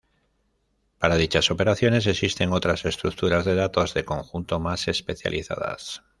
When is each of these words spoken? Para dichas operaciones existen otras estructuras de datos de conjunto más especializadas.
Para 0.97 1.15
dichas 1.15 1.51
operaciones 1.51 2.07
existen 2.07 2.53
otras 2.53 2.85
estructuras 2.85 3.45
de 3.45 3.53
datos 3.53 3.93
de 3.93 4.03
conjunto 4.03 4.59
más 4.59 4.87
especializadas. 4.87 6.01